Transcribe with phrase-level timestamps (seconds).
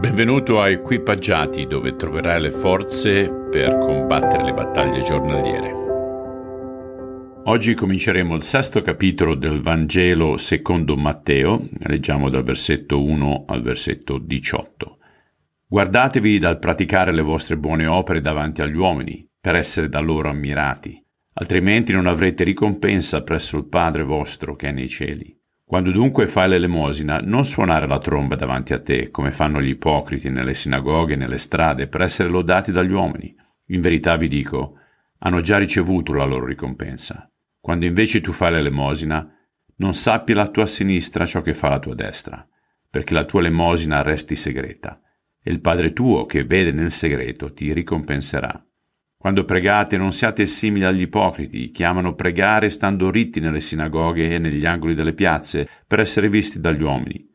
[0.00, 5.72] Benvenuto a Equipaggiati dove troverai le forze per combattere le battaglie giornaliere.
[7.46, 14.18] Oggi cominceremo il sesto capitolo del Vangelo secondo Matteo, leggiamo dal versetto 1 al versetto
[14.18, 14.98] 18.
[15.66, 21.04] Guardatevi dal praticare le vostre buone opere davanti agli uomini, per essere da loro ammirati,
[21.32, 25.37] altrimenti non avrete ricompensa presso il Padre vostro che è nei cieli.
[25.68, 30.30] Quando dunque fai l'elemosina, non suonare la tromba davanti a te, come fanno gli ipocriti
[30.30, 33.36] nelle sinagoghe e nelle strade, per essere lodati dagli uomini.
[33.66, 34.78] In verità vi dico,
[35.18, 37.30] hanno già ricevuto la loro ricompensa.
[37.60, 39.30] Quando invece tu fai l'elemosina,
[39.76, 42.48] non sappi la tua sinistra ciò che fa la tua destra,
[42.88, 44.98] perché la tua elemosina resti segreta,
[45.38, 48.67] e il Padre tuo che vede nel segreto ti ricompenserà.
[49.20, 54.38] Quando pregate non siate simili agli ipocriti, che amano pregare stando ritti nelle sinagoghe e
[54.38, 57.28] negli angoli delle piazze, per essere visti dagli uomini.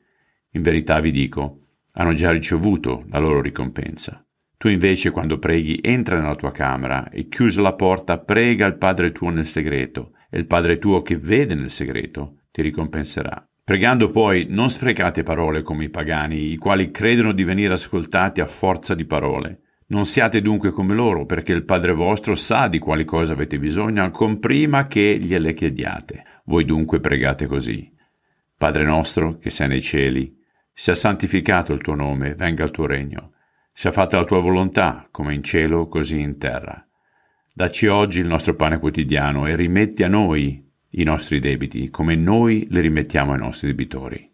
[0.52, 1.60] In verità vi dico,
[1.96, 4.26] hanno già ricevuto la loro ricompensa.
[4.56, 9.12] Tu invece quando preghi entra nella tua camera e chiusa la porta prega il Padre
[9.12, 13.46] tuo nel segreto, e il Padre tuo che vede nel segreto ti ricompenserà.
[13.62, 18.48] Pregando poi non sprecate parole come i pagani, i quali credono di venire ascoltati a
[18.48, 19.63] forza di parole.
[19.88, 24.02] Non siate dunque come loro, perché il Padre vostro sa di quali cose avete bisogno
[24.02, 26.24] ancora prima che gliele chiediate.
[26.46, 27.92] Voi dunque pregate così.
[28.58, 30.34] Padre nostro, che sei nei cieli,
[30.72, 33.34] sia santificato il tuo nome, venga il tuo regno.
[33.74, 36.86] Sia fatta la tua volontà, come in cielo, così in terra.
[37.54, 42.66] Dacci oggi il nostro pane quotidiano e rimetti a noi i nostri debiti, come noi
[42.70, 44.32] li rimettiamo ai nostri debitori.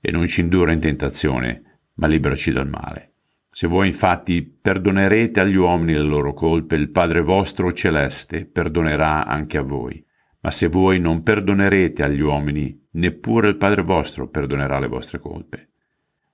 [0.00, 3.11] E non ci indurre in tentazione, ma liberaci dal male
[3.54, 9.58] se voi infatti perdonerete agli uomini le loro colpe, il Padre vostro celeste perdonerà anche
[9.58, 10.02] a voi.
[10.40, 15.68] Ma se voi non perdonerete agli uomini, neppure il Padre vostro perdonerà le vostre colpe.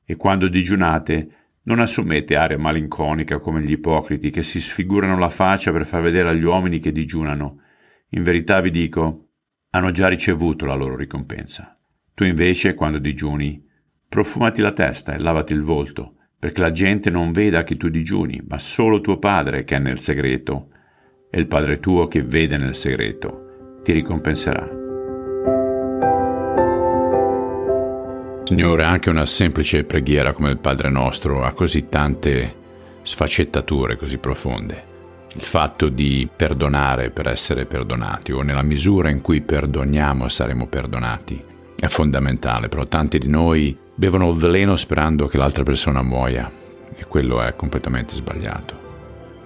[0.04, 1.30] E quando digiunate,
[1.62, 6.28] non assumete aria malinconica come gli ipocriti che si sfigurano la faccia per far vedere
[6.28, 7.62] agli uomini che digiunano.
[8.10, 9.30] In verità vi dico,
[9.70, 11.76] hanno già ricevuto la loro ricompensa.
[12.14, 13.60] Tu invece, quando digiuni,
[14.08, 18.40] profumati la testa e lavati il volto, perché la gente non veda che tu digiuni,
[18.48, 20.68] ma solo tuo Padre che è nel segreto,
[21.30, 24.66] e il Padre tuo che vede nel segreto ti ricompenserà.
[28.44, 32.54] Signore, anche una semplice preghiera come il Padre nostro ha così tante
[33.02, 34.84] sfaccettature così profonde.
[35.34, 41.44] Il fatto di perdonare per essere perdonati o nella misura in cui perdoniamo saremo perdonati
[41.78, 46.48] è fondamentale, però tanti di noi bevono veleno sperando che l'altra persona muoia
[46.94, 48.86] e quello è completamente sbagliato.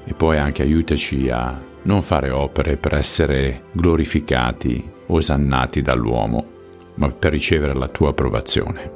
[0.05, 6.45] E poi anche aiutaci a non fare opere per essere glorificati, osannati dall'uomo,
[6.97, 8.91] ma per ricevere la tua approvazione.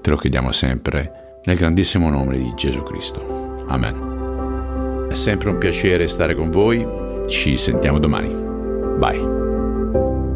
[0.00, 3.62] Te lo chiediamo sempre nel grandissimo nome di Gesù Cristo.
[3.68, 5.06] Amen.
[5.08, 6.84] È sempre un piacere stare con voi,
[7.28, 8.34] ci sentiamo domani.
[8.98, 10.27] Bye.